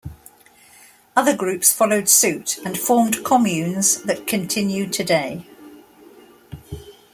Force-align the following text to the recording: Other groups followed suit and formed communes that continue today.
Other 1.15 1.37
groups 1.37 1.71
followed 1.71 2.09
suit 2.09 2.57
and 2.65 2.75
formed 2.75 3.23
communes 3.23 4.01
that 4.01 4.25
continue 4.25 4.87
today. 4.89 5.45